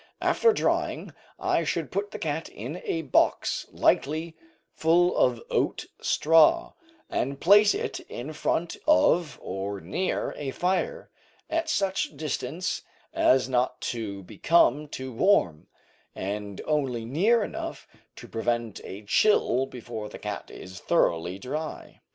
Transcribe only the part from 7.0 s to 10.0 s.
and place it in front of, or